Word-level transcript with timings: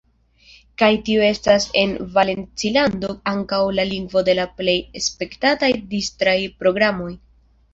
Kaj 0.81 0.87
tiu 1.09 1.25
estas 1.25 1.67
en 1.81 1.93
Valencilando 2.15 3.11
ankaŭ 3.33 3.61
la 3.81 3.87
lingvo 3.91 4.25
de 4.31 4.35
la 4.43 4.49
plej 4.63 4.77
spektataj 5.11 5.71
distraj 5.93 6.39
programoj. 6.65 7.13